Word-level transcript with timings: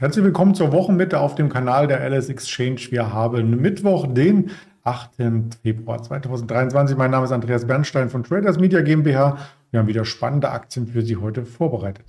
Herzlich 0.00 0.24
willkommen 0.24 0.54
zur 0.54 0.70
Wochenmitte 0.70 1.18
auf 1.18 1.34
dem 1.34 1.48
Kanal 1.48 1.88
der 1.88 2.08
LS 2.08 2.28
Exchange. 2.28 2.80
Wir 2.90 3.12
haben 3.12 3.60
Mittwoch, 3.60 4.06
den 4.06 4.52
8. 4.84 5.10
Februar 5.60 6.00
2023. 6.00 6.96
Mein 6.96 7.10
Name 7.10 7.24
ist 7.24 7.32
Andreas 7.32 7.66
Bernstein 7.66 8.08
von 8.08 8.22
Traders 8.22 8.60
Media 8.60 8.80
GmbH. 8.80 9.38
Wir 9.72 9.80
haben 9.80 9.88
wieder 9.88 10.04
spannende 10.04 10.52
Aktien 10.52 10.86
für 10.86 11.02
Sie 11.02 11.16
heute 11.16 11.44
vorbereitet. 11.44 12.04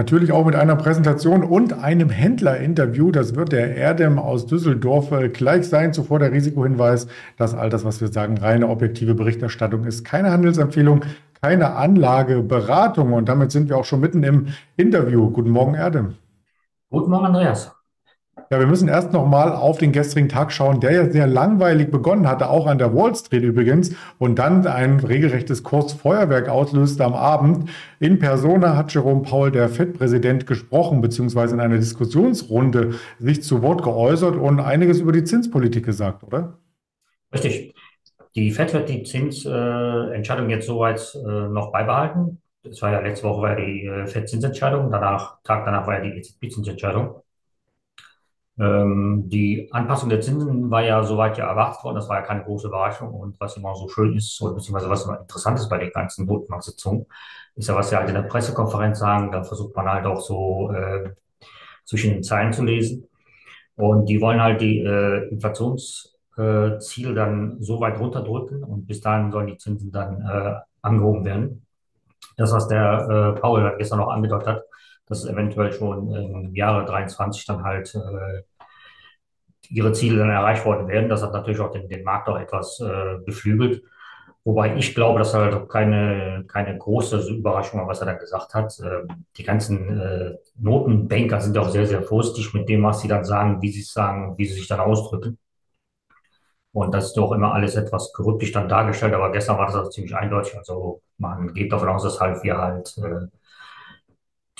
Natürlich 0.00 0.32
auch 0.32 0.46
mit 0.46 0.56
einer 0.56 0.76
Präsentation 0.76 1.44
und 1.44 1.74
einem 1.74 2.08
Händlerinterview. 2.08 3.10
Das 3.10 3.34
wird 3.34 3.52
der 3.52 3.76
Erdem 3.76 4.18
aus 4.18 4.46
Düsseldorf 4.46 5.12
äh, 5.12 5.28
gleich 5.28 5.68
sein. 5.68 5.92
Zuvor 5.92 6.18
der 6.18 6.32
Risikohinweis, 6.32 7.06
dass 7.36 7.52
all 7.52 7.68
das, 7.68 7.84
was 7.84 8.00
wir 8.00 8.08
sagen, 8.08 8.38
reine 8.38 8.70
objektive 8.70 9.14
Berichterstattung 9.14 9.84
ist. 9.84 10.02
Keine 10.02 10.30
Handelsempfehlung, 10.30 11.04
keine 11.42 11.74
Anlageberatung. 11.74 13.12
Und 13.12 13.28
damit 13.28 13.50
sind 13.52 13.68
wir 13.68 13.76
auch 13.76 13.84
schon 13.84 14.00
mitten 14.00 14.22
im 14.22 14.46
Interview. 14.78 15.28
Guten 15.28 15.50
Morgen, 15.50 15.74
Erdem. 15.74 16.14
Guten 16.88 17.10
Morgen, 17.10 17.26
Andreas. 17.26 17.70
Ja, 18.52 18.58
wir 18.58 18.66
müssen 18.66 18.88
erst 18.88 19.12
noch 19.12 19.28
mal 19.28 19.52
auf 19.52 19.78
den 19.78 19.92
gestrigen 19.92 20.28
Tag 20.28 20.50
schauen, 20.50 20.80
der 20.80 20.90
ja 20.90 21.08
sehr 21.08 21.28
langweilig 21.28 21.92
begonnen 21.92 22.26
hatte, 22.26 22.50
auch 22.50 22.66
an 22.66 22.78
der 22.78 22.92
Wall 22.96 23.14
Street 23.14 23.44
übrigens, 23.44 23.94
und 24.18 24.40
dann 24.40 24.66
ein 24.66 24.98
regelrechtes 24.98 25.62
Kursfeuerwerk 25.62 26.48
auslöste 26.48 27.04
am 27.04 27.14
Abend. 27.14 27.70
In 28.00 28.18
Persona 28.18 28.76
hat 28.76 28.92
Jerome 28.92 29.22
Paul, 29.22 29.52
der 29.52 29.68
FED-Präsident, 29.68 30.48
gesprochen, 30.48 31.00
beziehungsweise 31.00 31.54
in 31.54 31.60
einer 31.60 31.76
Diskussionsrunde 31.76 32.94
sich 33.20 33.44
zu 33.44 33.62
Wort 33.62 33.84
geäußert 33.84 34.34
und 34.34 34.58
einiges 34.58 34.98
über 34.98 35.12
die 35.12 35.22
Zinspolitik 35.22 35.86
gesagt, 35.86 36.24
oder? 36.24 36.58
Richtig. 37.32 37.72
Die 38.34 38.50
FED 38.50 38.74
wird 38.74 38.88
die 38.88 39.04
Zinsentscheidung 39.04 40.50
jetzt 40.50 40.66
soweit 40.66 41.16
äh, 41.24 41.48
noch 41.48 41.70
beibehalten. 41.70 42.42
Das 42.64 42.82
war 42.82 42.90
ja 42.90 42.98
letzte 42.98 43.28
Woche 43.28 43.42
war 43.42 43.54
die 43.54 43.86
äh, 43.86 44.08
FED-Zinsentscheidung, 44.08 44.90
danach, 44.90 45.40
Tag 45.44 45.64
danach 45.66 45.86
war 45.86 46.02
ja 46.02 46.10
die 46.10 46.18
EZB-Zinsentscheidung. 46.18 47.14
Ähm, 48.60 49.24
die 49.26 49.68
Anpassung 49.72 50.10
der 50.10 50.20
Zinsen 50.20 50.70
war 50.70 50.82
ja 50.82 51.02
soweit 51.02 51.38
ja 51.38 51.48
erwartet 51.48 51.82
worden. 51.82 51.96
Das 51.96 52.08
war 52.08 52.16
ja 52.16 52.22
keine 52.22 52.44
große 52.44 52.68
Überraschung. 52.68 53.14
Und 53.14 53.40
was 53.40 53.56
immer 53.56 53.74
so 53.74 53.88
schön 53.88 54.14
ist, 54.16 54.38
beziehungsweise 54.38 54.90
was 54.90 55.04
immer 55.04 55.20
interessant 55.20 55.58
ist 55.58 55.68
bei 55.68 55.78
den 55.78 55.90
ganzen 55.92 56.26
Notenbanksitzungen, 56.26 57.06
ist 57.56 57.68
ja, 57.68 57.74
was 57.74 57.88
sie 57.88 57.96
halt 57.96 58.08
in 58.08 58.14
der 58.14 58.22
Pressekonferenz 58.22 58.98
sagen. 58.98 59.32
Da 59.32 59.42
versucht 59.42 59.74
man 59.74 59.88
halt 59.88 60.04
auch 60.04 60.20
so 60.20 60.70
äh, 60.72 61.10
zwischen 61.84 62.10
den 62.12 62.22
Zeilen 62.22 62.52
zu 62.52 62.62
lesen. 62.64 63.06
Und 63.76 64.06
die 64.10 64.20
wollen 64.20 64.42
halt 64.42 64.60
die 64.60 64.80
äh, 64.80 65.28
Inflationsziele 65.30 67.12
äh, 67.12 67.14
dann 67.14 67.62
so 67.62 67.80
weit 67.80 67.98
runterdrücken 67.98 68.62
und 68.62 68.86
bis 68.86 69.00
dahin 69.00 69.32
sollen 69.32 69.46
die 69.46 69.56
Zinsen 69.56 69.90
dann 69.90 70.20
äh, 70.20 70.54
angehoben 70.82 71.24
werden. 71.24 71.66
Das, 72.36 72.52
was 72.52 72.68
der 72.68 73.34
äh, 73.36 73.40
Paul 73.40 73.74
gestern 73.78 74.00
noch 74.00 74.08
angedeutet 74.08 74.48
hat, 74.48 74.62
dass 75.10 75.26
eventuell 75.26 75.72
schon 75.72 76.14
im 76.14 76.54
Jahre 76.54 76.86
23 76.86 77.44
dann 77.44 77.64
halt 77.64 77.94
äh, 77.94 78.42
ihre 79.68 79.92
Ziele 79.92 80.18
dann 80.18 80.30
erreicht 80.30 80.64
worden 80.64 80.88
werden. 80.88 81.08
Das 81.08 81.22
hat 81.22 81.32
natürlich 81.32 81.60
auch 81.60 81.70
den, 81.72 81.88
den 81.88 82.04
Markt 82.04 82.28
auch 82.28 82.38
etwas 82.38 82.80
äh, 82.80 83.18
beflügelt. 83.24 83.82
Wobei 84.44 84.74
ich 84.76 84.94
glaube, 84.94 85.18
dass 85.18 85.34
halt 85.34 85.68
keine, 85.68 86.44
keine 86.48 86.76
große 86.78 87.28
Überraschung 87.28 87.80
war, 87.80 87.88
was 87.88 88.00
er 88.00 88.06
da 88.06 88.14
gesagt 88.14 88.54
hat. 88.54 88.78
Ähm, 88.80 89.26
die 89.36 89.44
ganzen 89.44 90.00
äh, 90.00 90.34
Notenbanker 90.56 91.40
sind 91.40 91.58
auch 91.58 91.68
sehr, 91.68 91.86
sehr 91.86 92.02
vorsichtig 92.02 92.54
mit 92.54 92.68
dem, 92.68 92.82
was 92.82 93.00
sie 93.02 93.08
dann 93.08 93.24
sagen, 93.24 93.60
wie 93.60 93.70
sie 93.70 93.82
sagen, 93.82 94.38
wie 94.38 94.46
sie 94.46 94.54
sich 94.54 94.68
dann 94.68 94.80
ausdrücken. 94.80 95.38
Und 96.72 96.94
das 96.94 97.06
ist 97.06 97.16
doch 97.16 97.32
immer 97.32 97.52
alles 97.52 97.74
etwas 97.74 98.12
gerüppig 98.12 98.52
dann 98.52 98.68
dargestellt, 98.68 99.14
aber 99.14 99.32
gestern 99.32 99.58
war 99.58 99.66
das 99.66 99.74
auch 99.74 99.90
ziemlich 99.90 100.14
eindeutig. 100.14 100.56
Also 100.56 101.02
man 101.18 101.52
geht 101.52 101.72
davon 101.72 101.88
aus, 101.88 102.04
dass 102.04 102.20
halt 102.20 102.42
wir 102.44 102.56
halt 102.58 102.96
äh, 102.98 103.26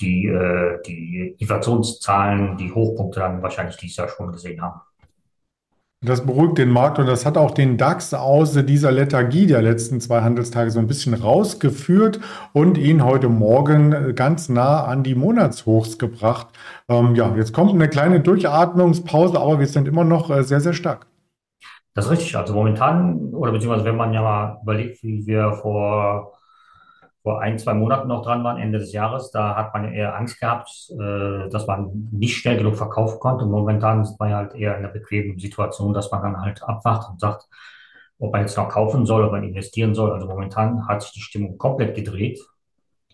die, 0.01 0.27
äh, 0.27 0.81
die 0.87 1.37
Inflationszahlen, 1.39 2.57
die 2.57 2.73
Hochpunkte 2.73 3.21
dann 3.21 3.43
wahrscheinlich 3.43 3.77
dieses 3.77 3.97
Jahr 3.97 4.09
schon 4.09 4.33
gesehen 4.33 4.61
haben. 4.61 4.81
Das 6.03 6.25
beruhigt 6.25 6.57
den 6.57 6.71
Markt 6.71 6.99
und 6.99 7.05
das 7.05 7.27
hat 7.27 7.37
auch 7.37 7.51
den 7.51 7.77
DAX 7.77 8.15
aus 8.15 8.55
dieser 8.55 8.91
Lethargie 8.91 9.47
der 9.47 9.61
letzten 9.61 10.01
zwei 10.01 10.23
Handelstage 10.23 10.71
so 10.71 10.79
ein 10.79 10.87
bisschen 10.87 11.13
rausgeführt 11.13 12.21
und 12.55 12.79
ihn 12.79 13.05
heute 13.05 13.29
Morgen 13.29 14.15
ganz 14.15 14.49
nah 14.49 14.85
an 14.85 15.03
die 15.03 15.15
Monatshochs 15.15 15.99
gebracht. 15.99 16.47
Ähm, 16.89 17.15
ja, 17.17 17.37
jetzt 17.37 17.53
kommt 17.53 17.75
eine 17.75 17.91
kleine 17.91 18.21
Durchatmungspause, 18.21 19.39
aber 19.39 19.59
wir 19.61 19.67
sind 19.67 19.87
immer 19.87 20.05
noch 20.05 20.31
äh, 20.31 20.43
sehr, 20.43 20.63
sehr 20.63 20.73
stark. 20.73 21.07
Das 21.93 22.07
ist 22.07 22.13
richtig. 22.13 22.35
Also 22.35 22.55
momentan, 22.55 23.35
oder 23.35 23.53
beziehungsweise 23.53 23.85
wenn 23.85 23.97
man 23.97 24.15
ja 24.15 24.23
mal 24.23 24.59
überlegt, 24.63 25.03
wie 25.03 25.27
wir 25.27 25.53
vor 25.53 26.33
vor 27.23 27.41
ein, 27.41 27.59
zwei 27.59 27.75
Monaten 27.75 28.09
noch 28.09 28.23
dran 28.23 28.43
waren, 28.45 28.57
Ende 28.57 28.79
des 28.79 28.93
Jahres, 28.93 29.31
da 29.31 29.55
hat 29.55 29.75
man 29.75 29.93
eher 29.93 30.17
Angst 30.17 30.41
gehabt, 30.41 30.71
äh, 30.91 31.49
dass 31.51 31.67
man 31.67 32.09
nicht 32.13 32.37
schnell 32.37 32.57
genug 32.57 32.77
verkaufen 32.77 33.21
konnte. 33.21 33.45
Momentan 33.45 34.01
ist 34.03 34.19
man 34.19 34.33
halt 34.33 34.55
eher 34.55 34.77
in 34.77 34.83
der 34.83 34.89
bequemen 34.89 35.39
Situation, 35.39 35.93
dass 35.93 36.11
man 36.11 36.23
dann 36.23 36.41
halt 36.41 36.63
abwacht 36.63 37.11
und 37.11 37.21
sagt, 37.21 37.47
ob 38.19 38.33
man 38.33 38.43
jetzt 38.43 38.57
noch 38.57 38.69
kaufen 38.69 39.05
soll, 39.05 39.25
ob 39.25 39.33
man 39.33 39.45
investieren 39.45 39.95
soll. 39.95 40.13
Also 40.13 40.27
momentan 40.27 40.87
hat 40.87 41.03
sich 41.03 41.13
die 41.13 41.21
Stimmung 41.21 41.59
komplett 41.59 41.95
gedreht. 41.95 42.41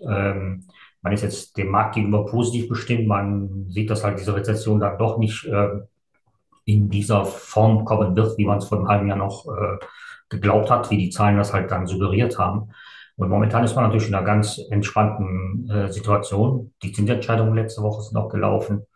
Ähm, 0.01 0.67
man 1.03 1.13
ist 1.13 1.23
jetzt 1.23 1.57
dem 1.57 1.71
Markt 1.71 1.95
gegenüber 1.95 2.27
positiv 2.27 2.69
bestimmt. 2.69 3.07
Man 3.07 3.67
sieht, 3.71 3.91
dass 3.91 4.05
halt 4.05 4.19
diese 4.19 4.35
Rezession 4.35 4.81
dann 4.81 4.99
doch 4.99 5.19
nicht 5.19 5.45
äh, 5.47 5.81
in 6.65 6.89
dieser 6.91 7.25
Form 7.25 7.85
kommen 7.85 8.17
wird, 8.17 8.37
wie 8.39 8.45
man 8.45 8.59
es 8.59 8.67
vor 8.67 8.79
einem 8.79 8.89
halben 8.89 9.09
Jahr 9.09 9.17
noch 9.17 9.47
äh, 9.47 9.79
geglaubt 10.29 10.71
hat, 10.71 10.91
wie 10.91 10.99
die 10.99 11.11
Zahlen 11.11 11.37
das 11.37 11.53
halt 11.53 11.71
dann 11.71 11.87
suggeriert 11.87 12.39
haben. 12.39 12.71
Und 13.17 13.31
momentan 13.31 13.65
ist 13.65 13.75
man 13.75 13.85
natürlich 13.85 14.09
in 14.09 14.15
einer 14.15 14.27
ganz 14.27 14.61
entspannten 14.71 15.71
äh, 15.71 15.91
Situation. 15.91 16.75
Die 16.83 16.93
Zinsentscheidungen 16.93 17.55
letzte 17.55 17.83
Woche 17.83 18.03
sind 18.03 18.17
auch 18.17 18.29
gelaufen. 18.29 18.87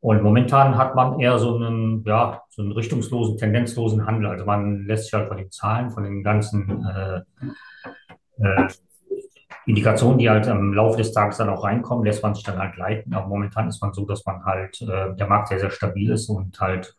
Und 0.00 0.22
momentan 0.22 0.76
hat 0.78 0.94
man 0.94 1.20
eher 1.20 1.38
so 1.38 1.56
einen, 1.56 2.02
ja, 2.04 2.42
so 2.48 2.62
einen 2.62 2.72
richtungslosen, 2.72 3.36
tendenzlosen 3.36 4.06
Handel. 4.06 4.30
Also 4.30 4.46
man 4.46 4.86
lässt 4.86 5.04
sich 5.04 5.12
halt 5.12 5.28
von 5.28 5.36
den 5.36 5.50
Zahlen, 5.50 5.90
von 5.90 6.04
den 6.04 6.22
ganzen 6.22 6.86
äh, 6.86 7.20
äh, 8.38 8.68
Indikationen, 9.66 10.18
die 10.18 10.30
halt 10.30 10.46
im 10.46 10.72
Laufe 10.72 10.96
des 10.96 11.12
Tages 11.12 11.36
dann 11.36 11.50
auch 11.50 11.64
reinkommen, 11.64 12.04
lässt 12.04 12.22
man 12.22 12.34
sich 12.34 12.44
dann 12.44 12.58
halt 12.58 12.76
leiten. 12.76 13.12
Aber 13.12 13.26
momentan 13.26 13.68
ist 13.68 13.82
man 13.82 13.92
so, 13.92 14.06
dass 14.06 14.24
man 14.24 14.44
halt, 14.44 14.80
äh, 14.80 15.14
der 15.14 15.26
Markt 15.26 15.48
sehr, 15.48 15.60
sehr 15.60 15.70
stabil 15.70 16.10
ist 16.10 16.30
und 16.30 16.58
halt 16.58 16.96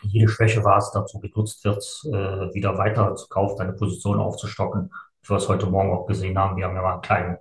jede 0.00 0.28
Schwäche 0.28 0.60
es 0.60 0.90
dazu 0.92 1.20
genutzt 1.20 1.64
wird, 1.64 1.84
äh, 2.06 2.52
wieder 2.54 2.78
weiter 2.78 3.14
zu 3.14 3.28
kaufen, 3.28 3.60
eine 3.60 3.74
Position 3.74 4.18
aufzustocken 4.18 4.90
wir 5.30 5.36
es 5.36 5.48
heute 5.48 5.66
Morgen 5.66 5.92
auch 5.92 6.06
gesehen 6.06 6.38
haben. 6.38 6.56
Wir 6.56 6.66
haben 6.66 6.76
ja 6.76 6.82
mal 6.82 6.92
einen 6.94 7.02
kleinen 7.02 7.38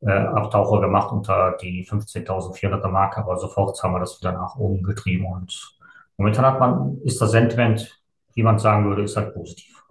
äh, 0.00 0.10
Abtaucher 0.10 0.80
gemacht 0.80 1.12
unter 1.12 1.56
die 1.60 1.86
15.400er 1.86 2.88
Marke, 2.88 3.18
aber 3.18 3.38
sofort 3.38 3.82
haben 3.82 3.92
wir 3.92 4.00
das 4.00 4.20
wieder 4.20 4.32
nach 4.32 4.56
oben 4.56 4.82
getrieben 4.82 5.26
und 5.26 5.76
momentan 6.16 6.44
hat 6.44 6.60
man, 6.60 6.98
ist 7.02 7.20
das 7.20 7.30
Sentiment, 7.30 8.00
wie 8.34 8.42
man 8.42 8.58
sagen 8.58 8.86
würde, 8.86 9.02
ist 9.02 9.16
halt 9.16 9.34
positiv. 9.34 9.82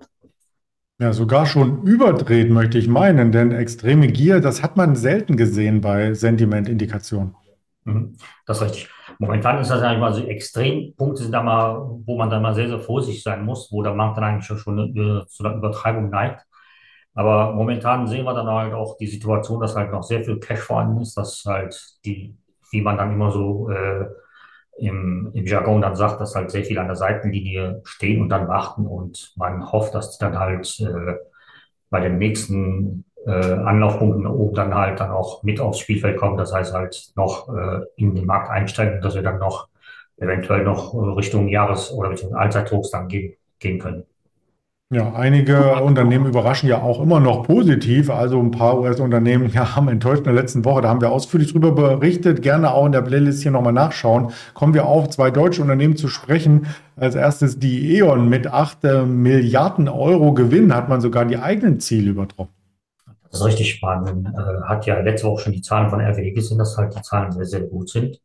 Ja, 0.99 1.11
sogar 1.11 1.45
schon 1.45 1.83
überdreht, 1.83 2.49
möchte 2.49 2.77
ich 2.77 2.87
meinen, 2.87 3.33
denn 3.33 3.51
extreme 3.51 4.07
Gier, 4.07 4.39
das 4.39 4.63
hat 4.63 4.77
man 4.77 4.95
selten 4.95 5.35
gesehen 5.35 5.81
bei 5.81 6.13
Sentimentindikationen. 6.13 7.35
Mhm, 7.83 8.15
das 8.45 8.57
ist 8.57 8.63
richtig. 8.63 8.89
Momentan 9.19 9.59
ist 9.59 9.69
das 9.69 9.81
eigentlich 9.81 9.99
mal 9.99 10.13
so 10.13 10.25
Extrempunkte 10.25 11.23
sind 11.23 11.31
da 11.31 11.43
mal, 11.43 11.99
wo 12.05 12.17
man 12.17 12.29
dann 12.29 12.41
mal 12.41 12.55
sehr, 12.55 12.67
sehr 12.67 12.79
vorsichtig 12.79 13.23
sein 13.23 13.43
muss, 13.43 13.71
wo 13.71 13.83
der 13.83 13.93
Markt 13.93 14.17
dann 14.17 14.23
eigentlich 14.23 14.45
schon 14.45 14.95
äh, 14.95 15.25
zu 15.27 15.43
einer 15.43 15.57
Übertreibung 15.57 16.09
neigt. 16.09 16.45
Aber 17.15 17.53
momentan 17.53 18.07
sehen 18.07 18.25
wir 18.25 18.33
dann 18.33 18.47
halt 18.47 18.73
auch 18.73 18.97
die 18.97 19.07
Situation, 19.07 19.61
dass 19.61 19.75
halt 19.75 19.91
noch 19.91 20.03
sehr 20.03 20.23
viel 20.23 20.39
Cash 20.39 20.59
vorhanden 20.61 21.01
ist, 21.01 21.17
dass 21.17 21.43
halt 21.45 21.79
die, 22.05 22.35
wie 22.71 22.81
man 22.81 22.97
dann 22.97 23.13
immer 23.13 23.31
so 23.31 23.69
äh, 23.69 24.05
im, 24.77 25.31
im 25.33 25.45
Jargon 25.45 25.81
dann 25.81 25.95
sagt, 25.95 26.19
dass 26.21 26.35
halt 26.35 26.51
sehr 26.51 26.65
viel 26.65 26.77
an 26.79 26.87
der 26.87 26.97
Seitenlinie 26.97 27.81
stehen 27.85 28.21
und 28.21 28.29
dann 28.29 28.47
warten 28.47 28.85
und 28.85 29.33
man 29.37 29.71
hofft, 29.71 29.95
dass 29.95 30.17
die 30.17 30.23
dann 30.25 30.37
halt 30.37 30.79
äh, 30.81 31.15
bei 31.89 32.01
den 32.01 32.17
nächsten 32.17 33.05
äh, 33.25 33.31
Anlaufpunkten 33.31 34.27
oben 34.27 34.55
dann 34.55 34.75
halt 34.75 34.99
dann 34.99 35.11
auch 35.11 35.43
mit 35.43 35.59
aufs 35.59 35.79
Spielfeld 35.79 36.17
kommen. 36.17 36.37
Das 36.37 36.53
heißt 36.53 36.73
halt 36.73 37.11
noch 37.15 37.49
äh, 37.55 37.81
in 37.95 38.15
den 38.15 38.25
Markt 38.25 38.49
einsteigen, 38.49 39.01
dass 39.01 39.15
wir 39.15 39.23
dann 39.23 39.39
noch 39.39 39.67
eventuell 40.17 40.63
noch 40.63 40.93
Richtung 41.17 41.47
Jahres- 41.49 41.91
oder 41.91 42.09
Richtung 42.11 42.35
Allzeithochs 42.35 42.91
dann 42.91 43.07
gehen, 43.07 43.35
gehen 43.59 43.79
können. 43.79 44.05
Ja, 44.95 45.11
einige 45.11 45.81
Unternehmen 45.81 46.25
überraschen 46.25 46.69
ja 46.69 46.81
auch 46.81 47.01
immer 47.01 47.19
noch 47.19 47.43
positiv. 47.43 48.09
Also 48.09 48.39
ein 48.39 48.51
paar 48.51 48.79
US-Unternehmen 48.79 49.49
ja, 49.53 49.75
haben 49.75 49.89
enttäuscht 49.89 50.19
in 50.19 50.23
der 50.23 50.33
letzten 50.35 50.63
Woche. 50.63 50.83
Da 50.83 50.87
haben 50.87 51.01
wir 51.01 51.11
ausführlich 51.11 51.51
drüber 51.51 51.73
berichtet. 51.73 52.41
Gerne 52.41 52.71
auch 52.71 52.85
in 52.85 52.93
der 52.93 53.01
Playlist 53.01 53.43
hier 53.43 53.51
nochmal 53.51 53.73
nachschauen. 53.73 54.31
Kommen 54.53 54.73
wir 54.73 54.85
auf 54.85 55.09
zwei 55.09 55.31
deutsche 55.31 55.61
Unternehmen 55.61 55.97
zu 55.97 56.07
sprechen. 56.07 56.67
Als 56.95 57.15
erstes 57.15 57.59
die 57.59 57.97
E.ON 57.97 58.29
mit 58.29 58.47
8 58.47 58.85
äh, 58.85 59.01
Milliarden 59.03 59.89
Euro 59.89 60.33
Gewinn 60.33 60.73
hat 60.73 60.87
man 60.87 61.01
sogar 61.01 61.25
die 61.25 61.39
eigenen 61.39 61.81
Ziele 61.81 62.11
übertroffen. 62.11 62.53
Das 63.29 63.41
ist 63.41 63.47
richtig 63.47 63.71
spannend. 63.71 64.29
Äh, 64.29 64.61
hat 64.63 64.85
ja 64.85 64.97
letzte 65.01 65.27
Woche 65.27 65.43
schon 65.43 65.51
die 65.51 65.61
Zahlen 65.61 65.89
von 65.89 65.99
RWE 65.99 66.31
gesehen, 66.31 66.57
dass 66.57 66.77
halt 66.77 66.95
die 66.95 67.01
Zahlen 67.01 67.33
sehr, 67.33 67.43
sehr 67.43 67.63
gut 67.63 67.89
sind. 67.89 68.21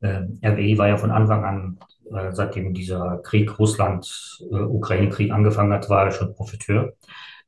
Äh, 0.00 0.22
RWE 0.44 0.78
war 0.78 0.88
ja 0.88 0.96
von 0.96 1.12
Anfang 1.12 1.44
an 1.44 1.78
äh, 2.14 2.32
seitdem 2.32 2.74
dieser 2.74 3.18
Krieg, 3.18 3.58
Russland-Ukraine-Krieg 3.58 5.32
angefangen 5.32 5.72
hat, 5.72 5.88
war 5.88 6.06
er 6.06 6.12
schon 6.12 6.34
Profiteur. 6.34 6.94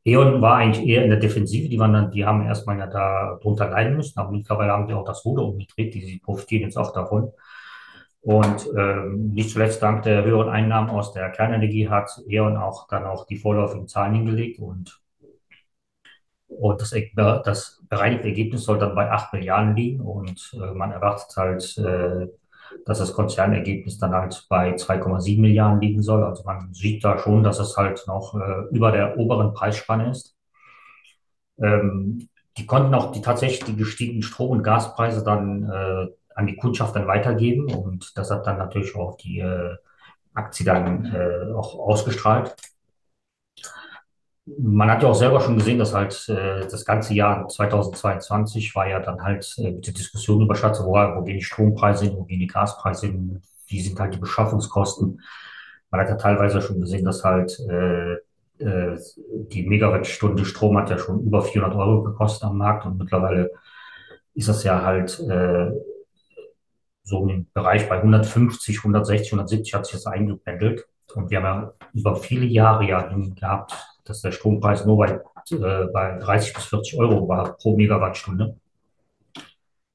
E.ON 0.04 0.40
war 0.40 0.56
eigentlich 0.56 0.86
eher 0.86 1.04
in 1.04 1.10
der 1.10 1.18
Defensive. 1.18 1.68
Die 1.68 1.78
waren 1.78 1.92
dann, 1.92 2.10
die 2.10 2.24
haben 2.24 2.42
erstmal 2.46 2.78
ja 2.78 2.86
da 2.86 3.38
drunter 3.42 3.68
leiden 3.68 3.96
müssen, 3.96 4.18
aber 4.18 4.30
mittlerweile 4.32 4.72
haben 4.72 4.86
die 4.88 4.94
auch 4.94 5.04
das 5.04 5.24
Ruder 5.24 5.44
umgedreht. 5.44 5.94
Die, 5.94 6.00
die 6.00 6.18
profitieren 6.18 6.62
jetzt 6.62 6.78
auch 6.78 6.92
davon. 6.92 7.32
Und 8.22 8.68
ähm, 8.76 9.30
nicht 9.32 9.50
zuletzt 9.50 9.82
dank 9.82 10.02
der 10.02 10.24
höheren 10.24 10.50
Einnahmen 10.50 10.90
aus 10.90 11.12
der 11.12 11.30
Kernenergie 11.30 11.88
hat 11.88 12.10
E.ON 12.28 12.56
auch 12.56 12.86
dann 12.88 13.04
auch 13.04 13.26
die 13.26 13.38
vorläufigen 13.38 13.88
Zahlen 13.88 14.14
hingelegt 14.14 14.58
und, 14.60 15.00
und 16.48 16.80
das, 16.80 16.94
das 17.44 17.82
bereinigte 17.88 18.28
Ergebnis 18.28 18.64
soll 18.64 18.78
dann 18.78 18.94
bei 18.94 19.10
8 19.10 19.32
Milliarden 19.32 19.74
liegen 19.74 20.00
und 20.00 20.52
äh, 20.54 20.72
man 20.74 20.92
erwartet 20.92 21.34
halt, 21.34 21.78
äh, 21.78 22.28
dass 22.86 22.98
das 22.98 23.12
Konzernergebnis 23.12 23.98
dann 23.98 24.12
halt 24.12 24.46
bei 24.48 24.74
2,7 24.74 25.40
Milliarden 25.40 25.80
liegen 25.80 26.02
soll. 26.02 26.24
Also 26.24 26.44
man 26.44 26.72
sieht 26.72 27.04
da 27.04 27.18
schon, 27.18 27.42
dass 27.42 27.58
es 27.58 27.76
halt 27.76 28.04
noch 28.06 28.34
äh, 28.34 28.74
über 28.74 28.92
der 28.92 29.18
oberen 29.18 29.54
Preisspanne 29.54 30.10
ist. 30.10 30.36
Ähm, 31.60 32.28
die 32.56 32.66
konnten 32.66 32.94
auch 32.94 33.12
die 33.12 33.22
tatsächlich 33.22 33.76
gestiegenen 33.76 34.22
Strom- 34.22 34.50
und 34.50 34.62
Gaspreise 34.62 35.22
dann 35.24 35.64
äh, 35.70 36.06
an 36.34 36.46
die 36.46 36.56
Kundschaft 36.56 36.96
dann 36.96 37.06
weitergeben 37.06 37.72
und 37.72 38.16
das 38.16 38.30
hat 38.30 38.46
dann 38.46 38.58
natürlich 38.58 38.94
auch 38.96 39.16
die 39.16 39.40
äh, 39.40 39.76
Aktie 40.34 40.64
dann 40.64 41.06
äh, 41.06 41.52
auch 41.52 41.74
ausgestrahlt. 41.78 42.54
Man 44.58 44.90
hat 44.90 45.02
ja 45.02 45.08
auch 45.08 45.14
selber 45.14 45.40
schon 45.40 45.58
gesehen, 45.58 45.78
dass 45.78 45.94
halt 45.94 46.28
äh, 46.28 46.60
das 46.60 46.84
ganze 46.84 47.14
Jahr 47.14 47.46
2022 47.48 48.74
war 48.74 48.88
ja 48.88 49.00
dann 49.00 49.22
halt 49.22 49.54
äh, 49.58 49.72
die 49.72 49.92
Diskussion 49.92 50.42
über 50.42 50.54
Schatz, 50.54 50.80
wo, 50.82 50.94
wo 50.94 51.22
gehen 51.22 51.38
die 51.38 51.44
Strompreise 51.44 52.06
hin, 52.06 52.16
wo 52.16 52.24
gehen 52.24 52.40
die 52.40 52.46
Gaspreise 52.46 53.06
hin, 53.06 53.42
wie 53.66 53.80
sind 53.80 53.98
halt 54.00 54.14
die 54.14 54.18
Beschaffungskosten. 54.18 55.20
Man 55.90 56.00
hat 56.00 56.08
ja 56.08 56.16
teilweise 56.16 56.62
schon 56.62 56.80
gesehen, 56.80 57.04
dass 57.04 57.24
halt 57.24 57.58
äh, 57.68 58.14
äh, 58.58 58.98
die 59.50 59.66
Megawattstunde 59.66 60.44
Strom 60.44 60.78
hat 60.78 60.90
ja 60.90 60.98
schon 60.98 61.20
über 61.20 61.42
400 61.42 61.76
Euro 61.78 62.02
gekostet 62.02 62.44
am 62.44 62.58
Markt 62.58 62.86
und 62.86 62.98
mittlerweile 62.98 63.50
ist 64.34 64.48
das 64.48 64.64
ja 64.64 64.82
halt 64.82 65.18
äh, 65.20 65.70
so 67.02 67.26
im 67.28 67.46
Bereich 67.52 67.88
bei 67.88 67.96
150, 67.96 68.78
160, 68.78 69.32
170 69.32 69.74
hat 69.74 69.86
sich 69.86 69.94
das 69.94 70.06
eingependelt. 70.06 70.86
Und 71.14 71.30
wir 71.30 71.42
haben 71.42 71.44
ja 71.44 71.72
über 71.92 72.16
viele 72.16 72.46
Jahre 72.46 72.86
ja 72.86 73.02
gehabt, 73.02 73.74
dass 74.10 74.22
der 74.22 74.32
Strompreis 74.32 74.84
nur 74.84 74.98
bei, 74.98 75.20
äh, 75.50 75.86
bei 75.92 76.18
30 76.18 76.54
bis 76.54 76.64
40 76.66 76.98
Euro 76.98 77.28
war 77.28 77.56
pro 77.56 77.76
Megawattstunde. 77.76 78.56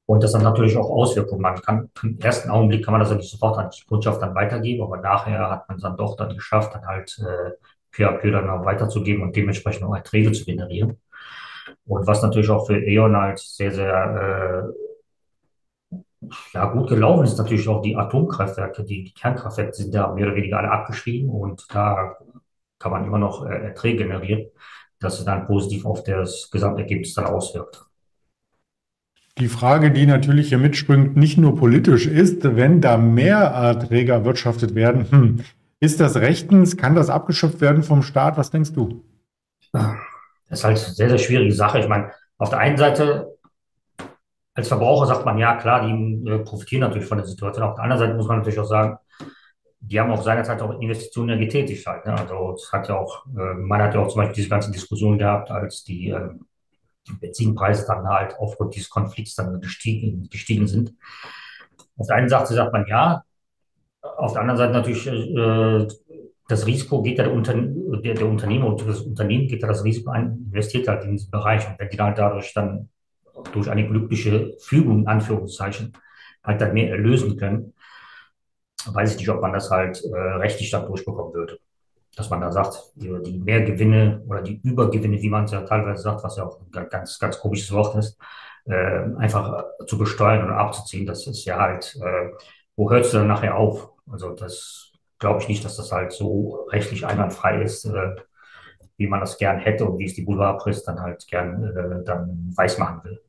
Und 0.06 0.22
das 0.22 0.34
hat 0.34 0.42
natürlich 0.42 0.76
auch 0.76 0.88
Auswirkungen. 0.88 1.42
Man 1.42 1.60
kann, 1.60 1.90
im 2.02 2.18
ersten 2.20 2.50
Augenblick 2.50 2.84
kann 2.84 2.92
man 2.92 3.00
das 3.00 3.10
ja 3.10 3.16
nicht 3.16 3.30
sofort 3.30 3.58
an 3.58 3.70
die 3.70 3.84
Kundschaft 3.84 4.22
dann 4.22 4.34
weitergeben, 4.34 4.84
aber 4.84 4.98
nachher 4.98 5.50
hat 5.50 5.68
man 5.68 5.76
es 5.76 5.82
dann 5.82 5.96
doch 5.96 6.16
dann 6.16 6.34
geschafft, 6.34 6.74
dann 6.74 6.86
halt 6.86 7.18
äh, 7.18 7.50
peu 7.90 8.08
à 8.08 8.12
peu 8.12 8.30
dann 8.30 8.48
auch 8.48 8.64
weiterzugeben 8.64 9.22
und 9.22 9.34
dementsprechend 9.34 9.84
auch 9.84 9.94
Erträge 9.94 10.32
zu 10.32 10.44
generieren. 10.44 10.98
Und 11.86 12.06
was 12.06 12.22
natürlich 12.22 12.50
auch 12.50 12.66
für 12.66 12.78
E.ON 12.78 13.16
halt 13.16 13.38
sehr, 13.38 13.72
sehr 13.72 14.72
äh, 16.22 16.28
ja, 16.52 16.66
gut 16.66 16.88
gelaufen 16.88 17.24
ist 17.24 17.38
natürlich 17.38 17.68
auch 17.68 17.82
die 17.82 17.96
Atomkraftwerke. 17.96 18.84
Die, 18.84 19.04
die 19.04 19.14
Kernkraftwerke 19.14 19.72
sind 19.74 19.94
ja 19.94 20.12
mehr 20.12 20.26
oder 20.26 20.36
weniger 20.36 20.58
alle 20.58 20.70
abgeschrieben 20.70 21.30
und 21.30 21.66
da 21.74 22.16
kann 22.78 22.92
man 22.92 23.04
immer 23.04 23.18
noch 23.18 23.46
äh, 23.46 23.66
Erträge 23.68 24.04
generieren, 24.04 24.46
dass 24.98 25.18
es 25.18 25.24
dann 25.24 25.46
positiv 25.46 25.84
auf 25.84 26.02
das 26.04 26.50
Gesamtergebnis 26.50 27.14
dann 27.14 27.26
auswirkt. 27.26 27.84
Die 29.38 29.48
Frage, 29.48 29.90
die 29.90 30.06
natürlich 30.06 30.48
hier 30.48 30.58
mitspringt, 30.58 31.16
nicht 31.16 31.36
nur 31.36 31.56
politisch 31.56 32.06
ist, 32.06 32.42
wenn 32.56 32.80
da 32.80 32.96
mehr 32.96 33.38
Erträge 33.38 34.12
erwirtschaftet 34.12 34.74
werden, 34.74 35.10
hm, 35.10 35.40
ist 35.78 36.00
das 36.00 36.16
rechtens? 36.16 36.78
Kann 36.78 36.94
das 36.94 37.10
abgeschöpft 37.10 37.60
werden 37.60 37.82
vom 37.82 38.02
Staat? 38.02 38.38
Was 38.38 38.50
denkst 38.50 38.72
du? 38.72 39.04
Das 39.72 40.60
ist 40.60 40.64
halt 40.64 40.78
eine 40.78 40.94
sehr, 40.94 41.08
sehr 41.10 41.18
schwierige 41.18 41.52
Sache. 41.52 41.80
Ich 41.80 41.88
meine, 41.88 42.12
auf 42.38 42.48
der 42.48 42.60
einen 42.60 42.78
Seite 42.78 43.36
als 44.54 44.68
Verbraucher 44.68 45.06
sagt 45.06 45.26
man, 45.26 45.36
ja 45.36 45.56
klar, 45.56 45.86
die 45.86 46.28
äh, 46.30 46.38
profitieren 46.38 46.80
natürlich 46.80 47.06
von 47.06 47.18
der 47.18 47.26
Situation. 47.26 47.66
Auf 47.66 47.74
der 47.74 47.84
anderen 47.84 48.00
Seite 48.00 48.14
muss 48.14 48.26
man 48.26 48.38
natürlich 48.38 48.58
auch 48.58 48.64
sagen, 48.64 48.98
die 49.80 50.00
haben 50.00 50.10
auch 50.10 50.22
seinerzeit 50.22 50.60
auch 50.62 50.80
Investitionen 50.80 51.38
getätigt 51.38 51.86
halt. 51.86 52.06
Ne? 52.06 52.14
Also 52.14 52.54
es 52.54 52.72
hat 52.72 52.88
ja 52.88 52.98
auch, 52.98 53.26
äh, 53.26 53.54
man 53.54 53.82
hat 53.82 53.94
ja 53.94 54.00
auch 54.00 54.08
zum 54.08 54.18
Beispiel 54.18 54.36
diese 54.36 54.48
ganze 54.48 54.70
Diskussion 54.70 55.18
gehabt, 55.18 55.50
als 55.50 55.84
die, 55.84 56.10
äh, 56.10 56.30
Benzinpreise 57.20 57.86
dann 57.86 58.06
halt 58.08 58.34
aufgrund 58.38 58.74
dieses 58.74 58.90
Konflikts 58.90 59.36
dann 59.36 59.60
gestiegen, 59.60 60.28
gestiegen 60.28 60.66
sind. 60.66 60.92
Auf 61.96 62.08
der 62.08 62.16
einen 62.16 62.28
Seite 62.28 62.52
sagt 62.52 62.72
man 62.72 62.84
ja, 62.88 63.22
auf 64.02 64.32
der 64.32 64.42
anderen 64.42 64.58
Seite 64.58 64.72
natürlich 64.72 65.06
äh, 65.06 65.86
das 66.48 66.66
Risiko 66.66 67.02
geht 67.02 67.18
ja 67.18 67.24
der, 67.24 67.32
Unter 67.32 67.54
der, 67.54 68.14
der 68.14 68.26
Unternehmer 68.26 68.66
und 68.66 68.86
das 68.86 69.00
Unternehmen 69.00 69.48
geht 69.48 69.62
ja 69.62 69.68
das 69.68 69.84
Risiko 69.84 70.10
ein, 70.10 70.46
investiert 70.46 70.86
halt 70.88 71.04
in 71.04 71.12
diesen 71.12 71.30
Bereich 71.30 71.66
und 71.66 71.78
wenn 71.78 71.88
die 71.88 71.96
dann 71.96 72.14
dadurch 72.14 72.52
dann 72.54 72.88
durch 73.52 73.68
eine 73.68 73.86
glückliche 73.86 74.54
Fügung, 74.58 75.00
in 75.00 75.08
Anführungszeichen, 75.08 75.92
halt 76.44 76.60
dann 76.60 76.72
mehr 76.72 76.90
erlösen 76.90 77.36
können, 77.36 77.74
weiß 78.94 79.12
ich 79.12 79.18
nicht, 79.18 79.28
ob 79.30 79.40
man 79.40 79.52
das 79.52 79.70
halt 79.70 80.02
äh, 80.04 80.16
rechtlich 80.16 80.70
dann 80.70 80.86
durchbekommen 80.86 81.34
würde. 81.34 81.58
Dass 82.16 82.30
man 82.30 82.40
da 82.40 82.50
sagt, 82.50 82.92
die, 82.94 83.12
die 83.24 83.38
Mehrgewinne 83.38 84.22
oder 84.26 84.42
die 84.42 84.60
Übergewinne, 84.62 85.20
wie 85.20 85.28
man 85.30 85.44
es 85.44 85.52
ja 85.52 85.62
teilweise 85.62 86.02
sagt, 86.02 86.24
was 86.24 86.36
ja 86.36 86.44
auch 86.44 86.60
ein 86.60 86.88
ganz, 86.88 87.18
ganz 87.18 87.38
komisches 87.38 87.72
Wort 87.72 87.94
ist, 87.96 88.18
äh, 88.66 89.04
einfach 89.18 89.64
zu 89.86 89.98
besteuern 89.98 90.44
oder 90.44 90.56
abzuziehen, 90.56 91.06
das 91.06 91.26
ist 91.26 91.44
ja 91.44 91.58
halt, 91.58 91.96
äh, 92.02 92.30
wo 92.76 92.90
hört 92.90 93.04
es 93.04 93.12
dann 93.12 93.28
nachher 93.28 93.56
auf? 93.56 93.90
Also 94.10 94.30
das 94.34 94.92
glaube 95.18 95.40
ich 95.42 95.48
nicht, 95.48 95.64
dass 95.64 95.76
das 95.76 95.92
halt 95.92 96.12
so 96.12 96.66
rechtlich 96.70 97.06
einwandfrei 97.06 97.62
ist, 97.62 97.84
äh, 97.84 98.16
wie 98.96 99.06
man 99.06 99.20
das 99.20 99.38
gern 99.38 99.58
hätte 99.58 99.84
und 99.84 99.98
wie 99.98 100.06
es 100.06 100.14
die 100.14 100.22
Boulevardpresse 100.22 100.84
dann 100.86 101.00
halt 101.00 101.26
gern 101.26 101.64
äh, 101.64 102.04
dann 102.04 102.52
weiß 102.56 102.78
machen 102.78 103.04
will. 103.04 103.20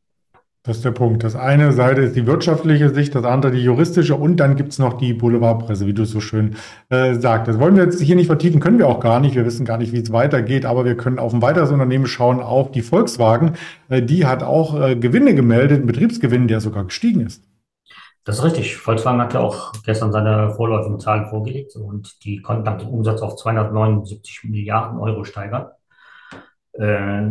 Das 0.67 0.77
ist 0.77 0.85
der 0.85 0.91
Punkt. 0.91 1.23
Das 1.23 1.37
eine 1.37 1.71
Seite 1.71 2.01
ist 2.01 2.17
die 2.17 2.27
wirtschaftliche 2.27 2.89
Sicht, 2.89 3.15
das 3.15 3.23
andere 3.23 3.53
die 3.53 3.63
juristische 3.63 4.15
und 4.17 4.35
dann 4.35 4.57
gibt 4.57 4.73
es 4.73 4.79
noch 4.79 4.97
die 4.97 5.13
Boulevardpresse, 5.13 5.87
wie 5.87 5.93
du 5.93 6.03
es 6.03 6.11
so 6.11 6.19
schön 6.19 6.57
äh, 6.89 7.13
sagst. 7.13 7.47
Das 7.47 7.57
wollen 7.57 7.77
wir 7.77 7.85
jetzt 7.85 8.01
hier 8.01 8.17
nicht 8.17 8.27
vertiefen, 8.27 8.59
können 8.59 8.77
wir 8.77 8.87
auch 8.87 8.99
gar 8.99 9.21
nicht. 9.21 9.33
Wir 9.33 9.45
wissen 9.45 9.65
gar 9.65 9.77
nicht, 9.77 9.93
wie 9.93 10.01
es 10.01 10.11
weitergeht, 10.11 10.65
aber 10.65 10.83
wir 10.83 10.97
können 10.97 11.19
auf 11.19 11.33
ein 11.33 11.41
weiteres 11.41 11.71
Unternehmen 11.71 12.05
schauen, 12.05 12.41
auf 12.41 12.69
die 12.71 12.81
Volkswagen. 12.81 13.53
Äh, 13.87 14.01
die 14.01 14.25
hat 14.25 14.43
auch 14.43 14.77
äh, 14.77 14.97
Gewinne 14.97 15.35
gemeldet, 15.35 15.77
einen 15.77 15.87
Betriebsgewinn, 15.87 16.49
der 16.49 16.59
sogar 16.59 16.83
gestiegen 16.83 17.21
ist. 17.21 17.45
Das 18.25 18.39
ist 18.39 18.43
richtig. 18.43 18.75
Volkswagen 18.75 19.21
hat 19.21 19.33
ja 19.33 19.39
auch 19.39 19.71
gestern 19.85 20.11
seine 20.11 20.53
vorläufigen 20.53 20.99
Zahlen 20.99 21.27
vorgelegt 21.27 21.77
und 21.77 22.25
die 22.25 22.41
konnten 22.41 22.65
dann 22.65 22.79
den 22.79 22.89
Umsatz 22.89 23.21
auf 23.21 23.37
279 23.37 24.43
Milliarden 24.43 24.99
Euro 24.99 25.23
steigern. 25.23 25.67
Äh, 26.73 27.29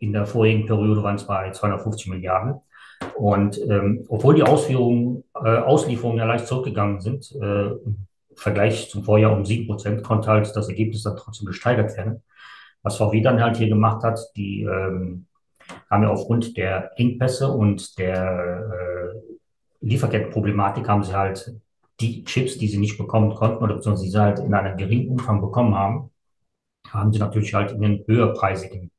in 0.00 0.12
der 0.12 0.26
vorigen 0.26 0.64
Periode 0.66 1.02
waren 1.02 1.16
es 1.16 1.26
bei 1.26 1.50
250 1.50 2.06
Milliarden. 2.06 2.60
Und 3.14 3.60
ähm, 3.68 4.04
obwohl 4.08 4.34
die 4.34 4.42
Ausführungen, 4.42 5.24
äh, 5.34 5.58
Auslieferungen 5.58 6.18
ja 6.18 6.24
leicht 6.24 6.46
zurückgegangen 6.46 7.00
sind, 7.00 7.32
äh, 7.40 7.68
im 7.68 8.06
Vergleich 8.34 8.88
zum 8.90 9.02
Vorjahr 9.02 9.32
um 9.32 9.44
sieben 9.44 9.66
Prozent, 9.66 10.02
konnte 10.04 10.30
halt 10.30 10.54
das 10.54 10.68
Ergebnis 10.68 11.02
dann 11.02 11.16
trotzdem 11.16 11.46
gesteigert 11.46 11.96
werden. 11.96 12.22
Was 12.82 12.96
VW 12.96 13.20
dann 13.20 13.42
halt 13.42 13.56
hier 13.56 13.68
gemacht 13.68 14.04
hat, 14.04 14.20
die 14.36 14.62
ähm, 14.62 15.26
haben 15.90 16.02
ja 16.02 16.10
aufgrund 16.10 16.56
der 16.56 16.92
Engpässe 16.96 17.48
und 17.48 17.98
der 17.98 18.70
äh, 18.72 19.18
Lieferkettenproblematik 19.80 20.88
haben 20.88 21.02
sie 21.02 21.14
halt 21.14 21.54
die 22.00 22.24
Chips, 22.24 22.58
die 22.58 22.68
sie 22.68 22.78
nicht 22.78 22.98
bekommen 22.98 23.34
konnten 23.34 23.62
oder 23.62 23.74
beziehungsweise 23.74 24.04
die 24.04 24.10
sie 24.10 24.20
halt 24.20 24.38
in 24.38 24.54
einem 24.54 24.76
geringen 24.76 25.10
Umfang 25.10 25.40
bekommen 25.40 25.74
haben, 25.74 26.10
haben 26.88 27.12
sie 27.12 27.18
natürlich 27.18 27.54
halt 27.54 27.72
in 27.72 27.80
den 27.80 28.04
höherpreisigen 28.06 28.90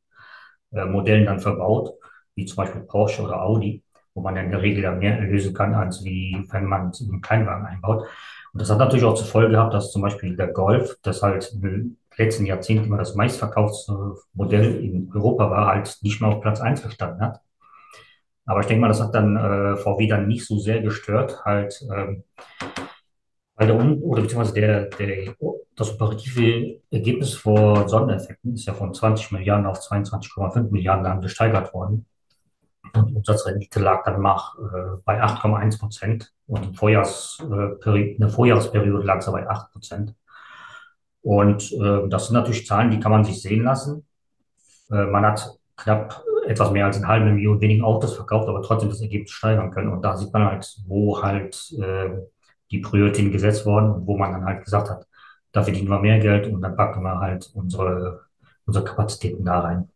äh, 0.71 0.85
Modellen 0.85 1.25
dann 1.25 1.39
verbaut, 1.39 1.93
wie 2.35 2.45
zum 2.45 2.57
Beispiel 2.57 2.81
Porsche 2.81 3.23
oder 3.23 3.41
Audi 3.41 3.83
wo 4.13 4.21
man 4.21 4.37
in 4.37 4.51
der 4.51 4.61
Regel 4.61 4.83
dann 4.83 4.99
mehr 4.99 5.17
erlösen 5.17 5.53
kann, 5.53 5.73
als 5.73 6.03
wie 6.03 6.45
wenn 6.51 6.65
man 6.65 6.91
einen 6.99 7.21
Kleinwagen 7.21 7.65
einbaut. 7.65 8.07
Und 8.53 8.61
das 8.61 8.69
hat 8.69 8.79
natürlich 8.79 9.05
auch 9.05 9.15
zur 9.15 9.27
Folge 9.27 9.51
gehabt, 9.51 9.73
dass 9.73 9.91
zum 9.91 10.01
Beispiel 10.01 10.35
der 10.35 10.47
Golf, 10.47 10.97
das 11.03 11.21
halt 11.21 11.53
im 11.61 11.97
letzten 12.17 12.45
Jahrzehnt 12.45 12.85
immer 12.85 12.97
das 12.97 13.15
meistverkaufte 13.15 14.15
Modell 14.33 14.83
in 14.83 15.09
Europa 15.13 15.49
war, 15.49 15.67
halt 15.67 15.97
nicht 16.01 16.19
mehr 16.19 16.29
auf 16.29 16.41
Platz 16.41 16.59
1 16.59 16.83
gestanden 16.83 17.21
hat. 17.21 17.41
Aber 18.45 18.61
ich 18.61 18.65
denke 18.65 18.81
mal, 18.81 18.87
das 18.87 19.01
hat 19.01 19.13
dann 19.13 19.37
äh, 19.37 19.77
VW 19.77 20.07
dann 20.07 20.27
nicht 20.27 20.45
so 20.45 20.57
sehr 20.57 20.81
gestört, 20.81 21.45
halt, 21.45 21.85
ähm, 21.95 22.23
weil 23.55 23.67
der, 23.67 23.75
oder 24.01 24.23
beziehungsweise 24.23 24.55
der, 24.55 24.85
der, 24.85 25.35
das 25.75 25.93
operative 25.93 26.81
Ergebnis 26.89 27.35
vor 27.35 27.87
Sondereffekten 27.87 28.55
ist 28.55 28.65
ja 28.65 28.73
von 28.73 28.93
20 28.93 29.31
Milliarden 29.33 29.67
auf 29.67 29.79
22,5 29.79 30.71
Milliarden 30.71 31.03
dann 31.03 31.21
gesteigert 31.21 31.73
worden. 31.73 32.05
Und 32.93 33.09
die 33.09 33.15
Umsatzrendite 33.15 33.79
lag 33.79 34.03
dann 34.03 34.21
nach, 34.21 34.57
äh, 34.57 34.97
bei 35.05 35.21
8,1 35.21 35.79
Prozent 35.79 36.33
und 36.47 36.65
in, 36.65 36.73
Vorjahrs, 36.73 37.37
äh, 37.49 38.13
in 38.13 38.19
der 38.19 38.29
Vorjahresperiode 38.29 39.05
lag 39.05 39.19
es 39.19 39.31
bei 39.31 39.47
8 39.47 39.71
Prozent. 39.71 40.15
Und 41.21 41.71
äh, 41.73 42.07
das 42.09 42.27
sind 42.27 42.35
natürlich 42.35 42.65
Zahlen, 42.65 42.91
die 42.91 42.99
kann 42.99 43.11
man 43.11 43.23
sich 43.23 43.41
sehen 43.41 43.63
lassen. 43.63 44.05
Äh, 44.89 45.05
man 45.05 45.25
hat 45.25 45.59
knapp 45.75 46.23
etwas 46.45 46.71
mehr 46.71 46.85
als 46.85 46.97
eine 46.97 47.07
halbe 47.07 47.31
Million 47.31 47.61
weniger 47.61 47.85
Autos 47.85 48.15
verkauft, 48.15 48.49
aber 48.49 48.61
trotzdem 48.61 48.89
das 48.89 49.01
Ergebnis 49.01 49.31
steigern 49.31 49.71
können. 49.71 49.91
Und 49.91 50.01
da 50.01 50.17
sieht 50.17 50.33
man 50.33 50.45
halt, 50.45 50.77
wo 50.87 51.21
halt 51.21 51.71
äh, 51.79 52.09
die 52.71 52.79
Prioritäten 52.79 53.31
gesetzt 53.31 53.65
worden, 53.65 54.05
wo 54.05 54.17
man 54.17 54.31
dann 54.31 54.45
halt 54.45 54.63
gesagt 54.63 54.89
hat, 54.89 55.07
da 55.51 55.63
verdienen 55.63 55.89
wir 55.89 55.99
mehr 55.99 56.19
Geld 56.19 56.47
und 56.47 56.61
dann 56.61 56.75
packen 56.75 57.01
wir 57.01 57.19
halt 57.19 57.49
unsere, 57.53 58.21
unsere 58.65 58.85
Kapazitäten 58.85 59.43
da 59.45 59.59
rein. 59.59 59.89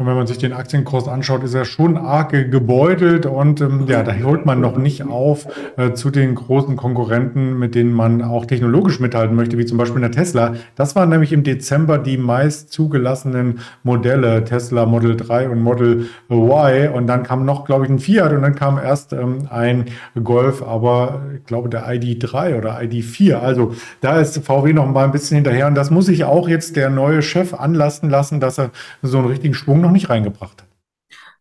Und 0.00 0.06
wenn 0.06 0.14
man 0.14 0.28
sich 0.28 0.38
den 0.38 0.52
Aktienkurs 0.52 1.08
anschaut, 1.08 1.42
ist 1.42 1.54
er 1.54 1.64
schon 1.64 1.96
arg 1.96 2.30
gebeutelt 2.30 3.26
und 3.26 3.60
ähm, 3.60 3.86
ja, 3.88 4.04
da 4.04 4.14
holt 4.14 4.46
man 4.46 4.60
noch 4.60 4.76
nicht 4.76 5.04
auf 5.04 5.48
äh, 5.76 5.92
zu 5.92 6.10
den 6.10 6.36
großen 6.36 6.76
Konkurrenten, 6.76 7.58
mit 7.58 7.74
denen 7.74 7.92
man 7.92 8.22
auch 8.22 8.46
technologisch 8.46 9.00
mithalten 9.00 9.34
möchte, 9.34 9.58
wie 9.58 9.66
zum 9.66 9.76
Beispiel 9.76 10.00
der 10.00 10.12
Tesla. 10.12 10.54
Das 10.76 10.94
waren 10.94 11.08
nämlich 11.08 11.32
im 11.32 11.42
Dezember 11.42 11.98
die 11.98 12.16
meist 12.16 12.72
zugelassenen 12.72 13.58
Modelle, 13.82 14.44
Tesla 14.44 14.86
Model 14.86 15.16
3 15.16 15.48
und 15.48 15.62
Model 15.62 16.06
Y. 16.30 16.92
Und 16.94 17.08
dann 17.08 17.24
kam 17.24 17.44
noch, 17.44 17.64
glaube 17.64 17.86
ich, 17.86 17.90
ein 17.90 17.98
Fiat 17.98 18.32
und 18.32 18.42
dann 18.42 18.54
kam 18.54 18.78
erst 18.78 19.12
ähm, 19.12 19.48
ein 19.50 19.86
Golf, 20.22 20.62
aber 20.62 21.22
ich 21.34 21.44
glaube 21.44 21.70
der 21.70 21.88
ID3 21.88 22.56
oder 22.56 22.78
ID4. 22.78 23.34
Also 23.34 23.74
da 24.00 24.20
ist 24.20 24.38
VW 24.46 24.74
noch 24.74 24.86
mal 24.86 25.06
ein 25.06 25.10
bisschen 25.10 25.34
hinterher 25.34 25.66
und 25.66 25.74
das 25.74 25.90
muss 25.90 26.06
sich 26.06 26.22
auch 26.22 26.48
jetzt 26.48 26.76
der 26.76 26.88
neue 26.88 27.20
Chef 27.20 27.52
anlassen 27.52 28.08
lassen, 28.08 28.38
dass 28.38 28.60
er 28.60 28.70
so 29.02 29.18
einen 29.18 29.26
richtigen 29.26 29.54
Schwung 29.54 29.87
noch 29.88 29.94
nicht 29.94 30.10
reingebracht. 30.10 30.64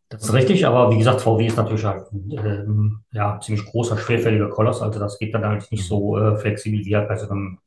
Das 0.10 0.24
ist 0.24 0.34
richtig, 0.34 0.66
aber 0.66 0.90
wie 0.92 0.98
gesagt, 0.98 1.22
VW 1.22 1.46
ist 1.46 1.58
natürlich 1.58 1.84
halt 1.84 2.06
ähm, 2.14 3.04
ja, 3.12 3.40
ziemlich 3.42 3.66
großer, 3.66 3.98
schwerfälliger 3.98 4.50
Koloss. 4.50 4.82
Also 4.82 5.00
das 5.00 5.20
geht 5.20 5.34
dann 5.34 5.46
halt 5.46 5.70
nicht 5.70 5.86
so 5.86 6.18
äh, 6.18 6.38
flexibel 6.38 6.86
wie 6.86 6.96
halt 6.96 7.10
bei 7.10 7.18
so 7.18 7.30
einem 7.30 7.60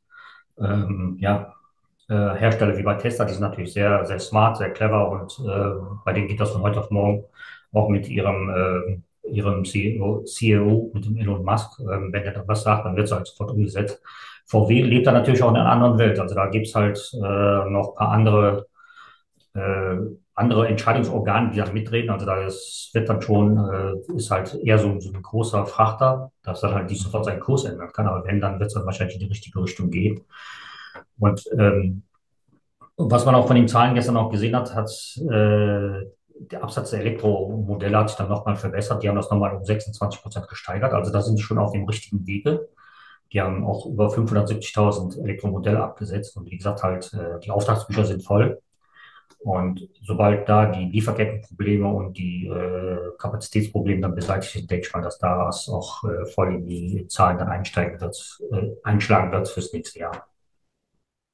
ähm, 0.59 1.17
ja, 1.19 1.53
äh, 2.09 2.13
Hersteller 2.13 2.75
wie 2.77 2.83
bei 2.83 2.95
Tesla. 2.95 3.25
Die 3.25 3.33
sind 3.33 3.43
natürlich 3.43 3.73
sehr, 3.73 4.05
sehr 4.05 4.19
smart, 4.19 4.57
sehr 4.57 4.71
clever 4.71 5.09
und 5.11 5.39
äh, 5.47 5.83
bei 6.03 6.13
denen 6.13 6.27
geht 6.27 6.39
das 6.39 6.51
von 6.51 6.63
heute 6.63 6.79
auf 6.79 6.89
morgen 6.89 7.25
auch 7.73 7.89
mit 7.89 8.09
ihrem, 8.09 8.49
äh, 8.49 9.29
ihrem 9.29 9.63
CEO, 9.63 10.23
CEO, 10.23 10.91
mit 10.93 11.05
dem 11.05 11.17
Elon 11.17 11.45
Musk. 11.45 11.79
Ähm, 11.79 12.11
wenn 12.11 12.23
der 12.23 12.33
da 12.33 12.43
was 12.47 12.63
sagt, 12.63 12.85
dann 12.85 12.95
wird 12.95 13.05
es 13.05 13.13
halt 13.13 13.27
sofort 13.27 13.51
umgesetzt. 13.51 14.01
VW 14.45 14.81
lebt 14.81 15.07
da 15.07 15.11
natürlich 15.11 15.43
auch 15.43 15.51
in 15.51 15.57
einer 15.57 15.71
anderen 15.71 15.97
Welt. 15.99 16.19
Also 16.19 16.35
da 16.35 16.47
gibt 16.47 16.67
es 16.67 16.75
halt 16.75 16.99
äh, 17.13 17.69
noch 17.69 17.89
ein 17.89 17.95
paar 17.95 18.09
andere 18.09 18.67
äh, 19.53 19.97
andere 20.41 20.67
Entscheidungsorgane, 20.67 21.51
die 21.51 21.59
dann 21.59 21.73
mitreden. 21.73 22.09
Also 22.09 22.25
da 22.25 22.45
ist, 22.45 22.89
wird 22.93 23.07
dann 23.07 23.21
schon, 23.21 23.57
äh, 23.57 24.15
ist 24.15 24.31
halt 24.31 24.55
eher 24.63 24.77
so, 24.77 24.99
so, 24.99 25.11
ein 25.13 25.21
großer 25.21 25.65
Frachter, 25.65 26.31
dass 26.43 26.61
dann 26.61 26.73
halt 26.73 26.89
nicht 26.89 27.01
sofort 27.01 27.25
seinen 27.25 27.39
Kurs 27.39 27.63
ändern 27.65 27.91
kann. 27.93 28.07
Aber 28.07 28.25
wenn, 28.25 28.41
dann 28.41 28.59
wird 28.59 28.67
es 28.67 28.73
dann 28.73 28.85
wahrscheinlich 28.85 29.15
in 29.15 29.21
die 29.21 29.27
richtige 29.27 29.61
Richtung 29.61 29.89
gehen. 29.89 30.21
Und 31.19 31.43
ähm, 31.57 32.03
was 32.97 33.25
man 33.25 33.35
auch 33.35 33.47
von 33.47 33.55
den 33.55 33.67
Zahlen 33.67 33.95
gestern 33.95 34.17
auch 34.17 34.29
gesehen 34.29 34.55
hat, 34.55 34.75
hat 34.75 34.89
äh, 35.17 36.05
der 36.49 36.63
Absatz 36.63 36.91
der 36.91 37.01
Elektromodelle 37.01 37.97
hat 37.97 38.09
sich 38.09 38.17
dann 38.17 38.29
nochmal 38.29 38.55
verbessert. 38.55 39.03
Die 39.03 39.09
haben 39.09 39.15
das 39.15 39.29
nochmal 39.29 39.55
um 39.55 39.63
26 39.63 40.21
Prozent 40.21 40.47
gesteigert. 40.47 40.93
Also 40.93 41.11
da 41.11 41.21
sind 41.21 41.37
sie 41.37 41.43
schon 41.43 41.59
auf 41.59 41.71
dem 41.71 41.85
richtigen 41.85 42.25
Wege. 42.25 42.67
Die 43.31 43.41
haben 43.41 43.65
auch 43.65 43.85
über 43.85 44.09
570.000 44.09 45.21
Elektromodelle 45.23 45.81
abgesetzt. 45.81 46.35
Und 46.35 46.49
wie 46.49 46.57
gesagt, 46.57 46.83
halt, 46.83 47.13
äh, 47.13 47.39
die 47.39 47.51
Auftragsbücher 47.51 48.05
sind 48.05 48.23
voll. 48.23 48.59
Und 49.43 49.89
sobald 50.03 50.47
da 50.47 50.67
die 50.67 50.85
Lieferkettenprobleme 50.85 51.87
und 51.87 52.17
die 52.17 52.47
äh, 52.47 52.97
Kapazitätsprobleme 53.17 54.01
dann 54.01 54.15
beseitigt 54.15 54.53
sind, 54.53 54.69
denke 54.69 54.85
ich 54.85 54.93
mal, 54.93 55.01
dass 55.01 55.17
da 55.17 55.49
auch 55.49 56.03
äh, 56.03 56.25
voll 56.27 56.53
in 56.53 56.65
die 56.67 57.07
Zahlen 57.07 57.39
dann 57.39 57.49
einsteigen 57.49 57.99
wird, 57.99 58.39
äh, 58.51 58.69
einschlagen 58.83 59.31
wird 59.31 59.49
fürs 59.49 59.73
nächste 59.73 59.99
Jahr. 59.99 60.30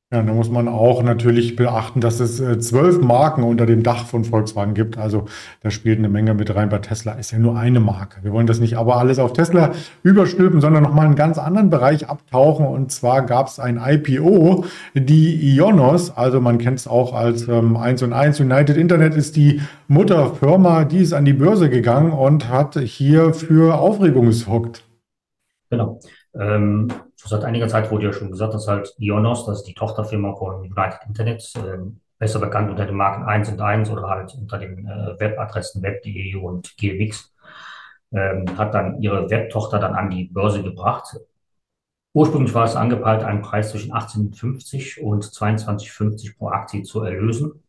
Ja, 0.10 0.24
da 0.24 0.32
muss 0.32 0.50
man 0.50 0.70
auch 0.70 1.04
natürlich 1.04 1.58
beachten, 1.58 2.00
dass 2.00 2.22
es 2.22 2.40
äh, 2.40 2.58
zwölf 2.60 3.02
Marken 3.02 3.44
unter 3.44 3.66
dem 3.66 3.84
Dach 3.84 4.06
von 4.06 4.24
Volkswagen 4.24 4.74
gibt. 4.74 4.98
Also 4.98 5.26
da 5.64 5.70
spielt 5.70 5.98
eine 6.00 6.08
Menge 6.08 6.34
mit 6.34 6.56
rein. 6.56 6.70
Bei 6.70 6.78
Tesla 6.78 7.12
ist 7.16 7.32
ja 7.32 7.40
nur 7.40 7.58
eine 7.58 7.82
Marke. 7.82 8.24
Wir 8.24 8.32
wollen 8.32 8.48
das 8.48 8.62
nicht 8.62 8.78
aber 8.78 8.96
alles 8.96 9.20
auf 9.20 9.34
Tesla 9.34 9.74
überstülpen, 10.04 10.62
sondern 10.62 10.84
nochmal 10.84 11.08
einen 11.08 11.16
ganz 11.16 11.38
anderen 11.38 11.70
Bereich 11.70 12.08
abtauchen. 12.08 12.66
Und 12.66 12.90
zwar 12.94 13.24
gab 13.26 13.48
es 13.48 13.60
ein 13.60 13.82
IPO, 13.86 14.64
die 14.94 15.56
Ionos. 15.56 16.16
Also 16.16 16.40
man 16.40 16.58
kennt 16.58 16.80
es 16.80 16.88
auch 16.88 17.14
als 17.14 17.46
ähm, 17.50 17.76
1 17.76 18.02
und 18.04 18.14
1. 18.14 18.40
United 18.40 18.78
Internet 18.78 19.14
ist 19.14 19.36
die 19.36 19.60
Mutterfirma, 19.90 20.86
die 20.86 21.00
ist 21.00 21.12
an 21.12 21.26
die 21.26 21.34
Börse 21.34 21.70
gegangen 21.70 22.14
und 22.14 22.48
hat 22.48 22.80
hier 22.80 23.34
für 23.34 23.78
Aufregung 23.78 24.28
gesorgt. 24.28 24.86
Genau. 25.70 26.00
Ähm, 26.34 26.88
seit 27.28 27.44
einiger 27.44 27.68
Zeit 27.68 27.92
wurde 27.92 28.06
ja 28.06 28.14
schon 28.14 28.32
gesagt, 28.32 28.54
dass 28.54 28.68
halt 28.68 28.94
Ionos, 28.98 29.46
das 29.46 29.60
ist 29.60 29.68
die 29.68 29.74
Tochterfirma 29.74 30.36
von 30.36 30.62
United 30.62 31.00
Internet, 31.08 31.54
äh, 31.56 31.78
besser 32.20 32.40
bekannt 32.40 32.70
unter 32.70 32.86
den 32.86 32.96
Marken 32.96 33.24
1 33.24 33.50
und 33.50 33.62
1 33.62 33.90
oder 33.90 34.08
halt 34.10 34.34
unter 34.36 34.58
den 34.58 34.88
äh, 34.88 35.20
Webadressen 35.20 35.84
web.de 35.84 36.36
und 36.36 36.76
GMX, 36.78 37.34
ähm, 38.12 38.58
hat 38.58 38.74
dann 38.74 39.02
ihre 39.02 39.30
Webtochter 39.30 39.80
dann 39.80 39.96
an 39.96 40.10
die 40.10 40.26
Börse 40.26 40.64
gebracht. 40.64 41.18
Ursprünglich 42.14 42.54
war 42.54 42.66
es 42.66 42.76
angepeilt, 42.76 43.24
einen 43.24 43.42
Preis 43.42 43.72
zwischen 43.72 43.94
18,50 43.94 45.02
und 45.02 45.24
22,50 45.24 46.38
pro 46.38 46.48
Aktie 46.50 46.84
zu 46.84 47.04
erlösen. 47.04 47.64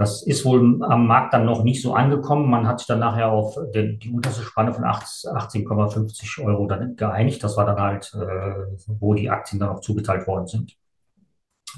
Das 0.00 0.22
ist 0.22 0.46
wohl 0.46 0.82
am 0.82 1.06
Markt 1.06 1.34
dann 1.34 1.44
noch 1.44 1.62
nicht 1.62 1.82
so 1.82 1.92
angekommen. 1.92 2.48
Man 2.48 2.66
hat 2.66 2.78
sich 2.78 2.86
dann 2.86 3.00
nachher 3.00 3.30
auf 3.30 3.58
die, 3.74 3.98
die 3.98 4.10
unterste 4.10 4.42
Spanne 4.42 4.72
von 4.72 4.84
18,50 4.84 6.42
Euro 6.42 6.66
dann 6.66 6.96
geeinigt. 6.96 7.44
Das 7.44 7.58
war 7.58 7.66
dann 7.66 7.78
halt, 7.78 8.10
äh, 8.14 8.64
wo 8.98 9.12
die 9.12 9.28
Aktien 9.28 9.60
dann 9.60 9.68
auch 9.68 9.80
zugeteilt 9.80 10.26
worden 10.26 10.46
sind. 10.46 10.74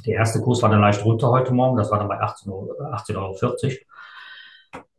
Der 0.06 0.18
erste 0.18 0.40
Kurs 0.40 0.62
war 0.62 0.70
dann 0.70 0.80
leicht 0.80 1.04
runter 1.04 1.30
heute 1.30 1.52
Morgen. 1.52 1.76
Das 1.76 1.90
war 1.90 1.98
dann 1.98 2.06
bei 2.06 2.20
18,40 2.20 2.92
18 2.92 3.16
Euro. 3.16 3.36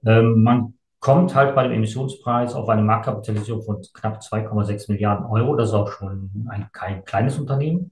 Ähm, 0.06 0.44
man 0.44 0.74
kommt 1.00 1.34
halt 1.34 1.56
bei 1.56 1.64
dem 1.64 1.72
Emissionspreis 1.72 2.54
auf 2.54 2.68
eine 2.68 2.82
Marktkapitalisierung 2.82 3.62
von 3.62 3.82
knapp 3.94 4.20
2,6 4.20 4.92
Milliarden 4.92 5.26
Euro. 5.28 5.56
Das 5.56 5.70
ist 5.70 5.76
auch 5.76 5.90
schon 5.94 6.50
ein, 6.50 6.68
kein 6.74 7.06
kleines 7.06 7.40
Unternehmen. 7.40 7.92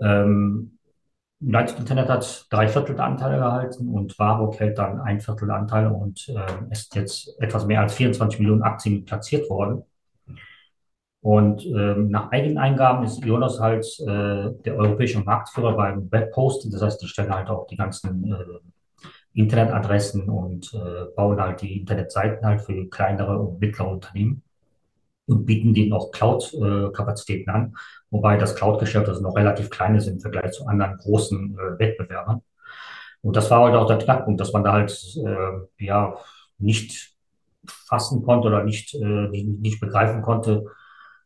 Ähm, 0.00 0.73
United 1.46 1.78
Internet 1.78 2.08
hat 2.08 2.46
drei 2.50 2.68
Viertel 2.68 2.96
der 2.96 3.04
Anteile 3.04 3.36
gehalten 3.36 3.88
und 3.88 4.18
Warburg 4.18 4.58
hält 4.58 4.78
dann 4.78 5.00
ein 5.00 5.20
Viertel 5.20 5.46
der 5.46 5.56
Anteile 5.56 5.92
und 5.92 6.28
äh, 6.28 6.72
ist 6.72 6.94
jetzt 6.94 7.38
etwas 7.40 7.66
mehr 7.66 7.80
als 7.80 7.94
24 7.94 8.40
Millionen 8.40 8.62
Aktien 8.62 9.04
platziert 9.04 9.50
worden. 9.50 9.82
Und 11.20 11.64
ähm, 11.66 12.08
nach 12.08 12.30
eigenen 12.32 12.58
Eingaben 12.58 13.04
ist 13.04 13.24
Ionos 13.24 13.60
halt 13.60 13.84
äh, 14.00 14.50
der 14.64 14.76
europäische 14.76 15.20
Marktführer 15.20 15.74
beim 15.74 16.10
Webhosting. 16.10 16.70
Das 16.70 16.82
heißt, 16.82 17.02
die 17.02 17.08
stellen 17.08 17.34
halt 17.34 17.48
auch 17.48 17.66
die 17.66 17.76
ganzen 17.76 18.32
äh, 18.32 19.38
Internetadressen 19.38 20.28
und 20.28 20.72
äh, 20.74 21.14
bauen 21.16 21.40
halt 21.40 21.60
die 21.62 21.80
Internetseiten 21.80 22.46
halt 22.46 22.62
für 22.62 22.88
kleinere 22.88 23.38
und 23.38 23.60
mittlere 23.60 23.88
Unternehmen 23.88 24.42
und 25.26 25.46
bieten 25.46 25.74
denen 25.74 25.92
auch 25.92 26.10
Cloud-Kapazitäten 26.10 27.50
an, 27.50 27.76
wobei 28.10 28.36
das 28.36 28.54
Cloud-Geschäft 28.54 29.08
also 29.08 29.22
noch 29.22 29.36
relativ 29.36 29.70
klein 29.70 29.94
ist 29.94 30.06
im 30.06 30.20
Vergleich 30.20 30.52
zu 30.52 30.66
anderen 30.66 30.98
großen 30.98 31.58
äh, 31.58 31.78
Wettbewerbern. 31.78 32.42
Und 33.22 33.36
das 33.36 33.50
war 33.50 33.64
halt 33.64 33.74
auch 33.74 33.86
der 33.86 33.98
Knackpunkt, 33.98 34.40
dass 34.40 34.52
man 34.52 34.64
da 34.64 34.72
halt 34.72 34.92
äh, 35.16 35.84
ja 35.84 36.16
nicht 36.58 37.14
fassen 37.66 38.22
konnte 38.22 38.48
oder 38.48 38.64
nicht, 38.64 38.94
äh, 38.94 39.28
nicht 39.28 39.80
begreifen 39.80 40.20
konnte, 40.20 40.66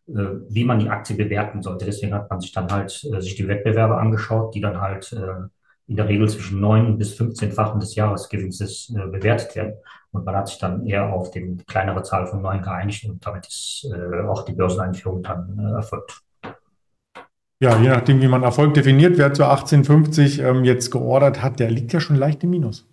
äh, 0.06 0.12
wie 0.48 0.64
man 0.64 0.78
die 0.78 0.90
Aktie 0.90 1.16
bewerten 1.16 1.62
sollte. 1.62 1.84
Deswegen 1.84 2.14
hat 2.14 2.30
man 2.30 2.40
sich 2.40 2.52
dann 2.52 2.70
halt 2.70 3.04
äh, 3.12 3.20
sich 3.20 3.34
die 3.34 3.48
Wettbewerber 3.48 3.98
angeschaut, 3.98 4.54
die 4.54 4.60
dann 4.60 4.80
halt 4.80 5.12
äh, 5.12 5.48
in 5.88 5.96
der 5.96 6.08
Regel 6.08 6.28
zwischen 6.28 6.60
9 6.60 6.98
bis 6.98 7.18
15-fachen 7.18 7.80
des 7.80 7.94
Jahresgewinns 7.94 8.90
äh, 8.90 9.06
bewertet 9.06 9.56
werden. 9.56 9.74
Und 10.12 10.24
man 10.24 10.36
hat 10.36 10.48
sich 10.48 10.58
dann 10.58 10.86
eher 10.86 11.12
auf 11.12 11.30
die 11.30 11.56
kleinere 11.66 12.02
Zahl 12.02 12.26
von 12.26 12.42
9 12.42 12.62
geeinigt 12.62 13.04
und 13.08 13.24
damit 13.26 13.46
ist 13.46 13.90
äh, 13.92 14.26
auch 14.26 14.44
die 14.44 14.52
Börseneinführung 14.52 15.22
dann 15.22 15.58
äh, 15.58 15.76
erfolgt. 15.76 16.22
Ja, 17.60 17.76
je 17.78 17.88
nachdem, 17.88 18.20
wie 18.20 18.28
man 18.28 18.44
Erfolg 18.44 18.74
definiert, 18.74 19.18
wer 19.18 19.34
zu 19.34 19.42
1850 19.44 20.40
ähm, 20.40 20.64
jetzt 20.64 20.90
geordert 20.90 21.42
hat, 21.42 21.58
der 21.58 21.70
liegt 21.70 21.92
ja 21.92 22.00
schon 22.00 22.16
leicht 22.16 22.44
im 22.44 22.50
Minus. 22.50 22.86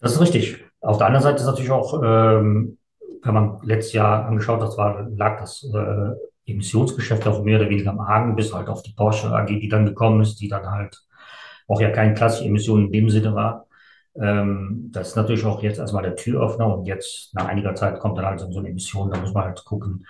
Das 0.00 0.12
ist 0.12 0.20
richtig. 0.20 0.64
Auf 0.80 0.98
der 0.98 1.06
anderen 1.06 1.22
Seite 1.22 1.36
ist 1.36 1.46
natürlich 1.46 1.70
auch, 1.70 2.02
ähm, 2.02 2.78
wenn 3.22 3.34
man 3.34 3.60
letztes 3.62 3.92
Jahr 3.92 4.26
angeschaut 4.26 4.60
hat, 4.60 4.76
war, 4.76 5.08
lag 5.10 5.38
das 5.38 5.64
äh, 5.72 6.50
Emissionsgeschäft 6.50 7.26
auch 7.28 7.44
mehr 7.44 7.60
oder 7.60 7.70
weniger 7.70 7.90
am 7.90 8.00
Argen, 8.00 8.34
bis 8.34 8.52
halt 8.52 8.68
auf 8.68 8.82
die 8.82 8.92
Porsche 8.92 9.28
AG, 9.28 9.46
die 9.46 9.68
dann 9.68 9.86
gekommen 9.86 10.20
ist, 10.22 10.40
die 10.40 10.48
dann 10.48 10.68
halt 10.68 11.00
auch 11.72 11.80
ja 11.80 11.90
keine 11.90 12.14
klassische 12.14 12.48
Emission 12.48 12.86
in 12.86 12.92
dem 12.92 13.10
Sinne 13.10 13.34
war. 13.34 13.66
Ähm, 14.14 14.90
das 14.92 15.08
ist 15.08 15.16
natürlich 15.16 15.44
auch 15.44 15.62
jetzt 15.62 15.78
erstmal 15.78 16.02
der 16.02 16.16
Türöffner 16.16 16.76
und 16.76 16.84
jetzt 16.86 17.34
nach 17.34 17.46
einiger 17.46 17.74
Zeit 17.74 17.98
kommt 17.98 18.18
dann 18.18 18.26
halt 18.26 18.40
so 18.40 18.58
eine 18.58 18.68
Emission, 18.68 19.10
da 19.10 19.18
muss 19.18 19.32
man 19.32 19.44
halt 19.44 19.64
gucken, 19.64 20.06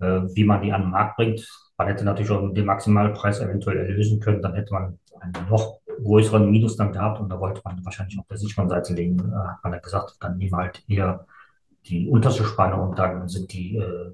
äh, 0.00 0.22
wie 0.34 0.44
man 0.44 0.62
die 0.62 0.72
an 0.72 0.82
den 0.82 0.90
Markt 0.90 1.16
bringt. 1.16 1.46
Man 1.76 1.88
hätte 1.88 2.04
natürlich 2.04 2.30
auch 2.30 2.48
den 2.52 2.64
Maximalpreis 2.64 3.40
eventuell 3.40 3.76
erlösen 3.76 4.20
können, 4.20 4.40
dann 4.40 4.54
hätte 4.54 4.72
man 4.72 4.98
einen 5.20 5.48
noch 5.50 5.80
größeren 6.02 6.50
Minus 6.50 6.76
dann 6.76 6.92
gehabt 6.92 7.20
und 7.20 7.28
da 7.28 7.38
wollte 7.38 7.60
man 7.64 7.84
wahrscheinlich 7.84 8.18
auf 8.18 8.26
der 8.28 8.38
sicheren 8.38 8.68
Seite 8.68 8.94
legen, 8.94 9.18
äh, 9.18 9.48
hat 9.48 9.62
man 9.62 9.74
ja 9.74 9.78
gesagt, 9.80 10.16
dann 10.20 10.38
nehmen 10.38 10.52
wir 10.52 10.58
halt 10.58 10.82
eher 10.88 11.26
die 11.86 12.08
unterste 12.08 12.44
Spanne 12.44 12.80
und 12.80 12.98
dann 12.98 13.28
sind 13.28 13.52
die 13.52 13.76
äh, 13.76 14.12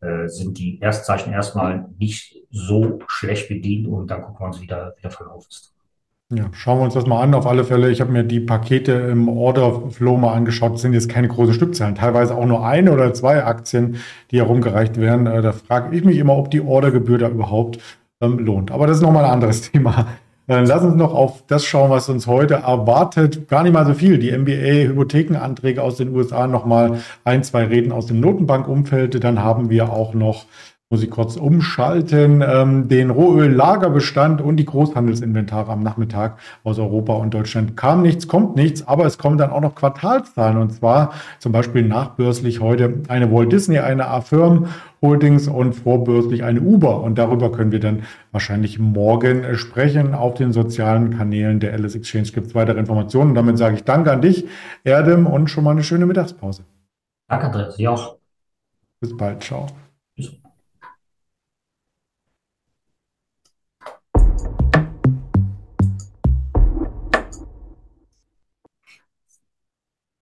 äh, 0.00 0.28
sind 0.28 0.58
die 0.58 0.80
Erstzeichen 0.80 1.32
erstmal 1.32 1.88
nicht 1.98 2.36
so 2.50 2.98
schlecht 3.08 3.48
bedient 3.48 3.88
und 3.88 4.10
dann 4.10 4.22
gucken 4.22 4.40
wir 4.40 4.46
uns, 4.46 4.60
wie 4.60 4.66
der, 4.66 4.94
wie 4.96 5.02
der 5.02 5.10
Verlauf 5.10 5.46
ist. 5.48 5.75
Ja, 6.32 6.46
schauen 6.50 6.80
wir 6.80 6.84
uns 6.84 6.94
das 6.94 7.06
mal 7.06 7.22
an. 7.22 7.34
Auf 7.34 7.46
alle 7.46 7.62
Fälle, 7.62 7.88
ich 7.88 8.00
habe 8.00 8.10
mir 8.10 8.24
die 8.24 8.40
Pakete 8.40 8.92
im 8.92 9.28
Order 9.28 9.90
Flow 9.90 10.16
mal 10.16 10.32
angeschaut. 10.32 10.74
Das 10.74 10.82
sind 10.82 10.92
jetzt 10.92 11.08
keine 11.08 11.28
großen 11.28 11.54
Stückzahlen. 11.54 11.94
Teilweise 11.94 12.34
auch 12.34 12.46
nur 12.46 12.66
eine 12.66 12.90
oder 12.90 13.14
zwei 13.14 13.44
Aktien, 13.44 13.98
die 14.32 14.38
herumgereicht 14.38 15.00
werden. 15.00 15.28
Äh, 15.28 15.40
da 15.40 15.52
frage 15.52 15.96
ich 15.96 16.04
mich 16.04 16.18
immer, 16.18 16.36
ob 16.36 16.50
die 16.50 16.60
Ordergebühr 16.60 17.18
da 17.18 17.28
überhaupt 17.28 17.78
ähm, 18.20 18.40
lohnt. 18.40 18.72
Aber 18.72 18.88
das 18.88 18.96
ist 18.96 19.02
nochmal 19.04 19.24
ein 19.24 19.30
anderes 19.30 19.60
Thema. 19.70 20.08
Äh, 20.48 20.64
lass 20.64 20.82
uns 20.82 20.96
noch 20.96 21.14
auf 21.14 21.44
das 21.46 21.64
schauen, 21.64 21.90
was 21.90 22.08
uns 22.08 22.26
heute 22.26 22.54
erwartet. 22.54 23.46
Gar 23.46 23.62
nicht 23.62 23.72
mal 23.72 23.86
so 23.86 23.94
viel. 23.94 24.18
Die 24.18 24.36
MBA-Hypothekenanträge 24.36 25.80
aus 25.80 25.96
den 25.96 26.12
USA 26.12 26.48
nochmal 26.48 27.02
ein, 27.22 27.44
zwei 27.44 27.66
Reden 27.66 27.92
aus 27.92 28.06
dem 28.06 28.18
Notenbankumfeld. 28.18 29.22
Dann 29.22 29.44
haben 29.44 29.70
wir 29.70 29.92
auch 29.92 30.12
noch 30.12 30.46
muss 30.88 31.02
ich 31.02 31.10
kurz 31.10 31.36
umschalten, 31.36 32.44
ähm, 32.46 32.88
den 32.88 33.10
Rohöl-Lagerbestand 33.10 34.40
und 34.40 34.56
die 34.56 34.64
Großhandelsinventare 34.64 35.72
am 35.72 35.82
Nachmittag 35.82 36.38
aus 36.62 36.78
Europa 36.78 37.14
und 37.14 37.34
Deutschland. 37.34 37.76
Kam 37.76 38.02
nichts, 38.02 38.28
kommt 38.28 38.54
nichts, 38.54 38.86
aber 38.86 39.04
es 39.04 39.18
kommen 39.18 39.36
dann 39.36 39.50
auch 39.50 39.60
noch 39.60 39.74
Quartalszahlen 39.74 40.58
und 40.58 40.72
zwar 40.72 41.12
zum 41.40 41.50
Beispiel 41.50 41.82
nachbörslich 41.82 42.60
heute 42.60 43.00
eine 43.08 43.32
Walt 43.32 43.52
Disney, 43.52 43.80
eine 43.80 44.06
Affirm 44.06 44.66
Holdings 45.02 45.48
und 45.48 45.74
vorbörslich 45.74 46.42
eine 46.44 46.60
Uber 46.60 47.02
und 47.02 47.18
darüber 47.18 47.52
können 47.52 47.72
wir 47.72 47.80
dann 47.80 48.04
wahrscheinlich 48.32 48.78
morgen 48.78 49.56
sprechen. 49.56 50.14
Auf 50.14 50.34
den 50.34 50.52
sozialen 50.52 51.16
Kanälen 51.16 51.60
der 51.60 51.72
Alice 51.72 51.94
Exchange 51.94 52.28
gibt 52.28 52.48
es 52.48 52.54
weitere 52.54 52.78
Informationen. 52.78 53.34
damit 53.34 53.58
sage 53.58 53.76
ich 53.76 53.84
Danke 53.84 54.12
an 54.12 54.20
dich, 54.20 54.46
Erdem, 54.84 55.26
und 55.26 55.48
schon 55.48 55.64
mal 55.64 55.72
eine 55.72 55.82
schöne 55.82 56.06
Mittagspause. 56.06 56.64
Danke, 57.28 57.46
Andreas. 57.46 57.78
Ja. 57.78 57.96
Bis 59.00 59.16
bald. 59.16 59.42
Ciao. 59.42 59.66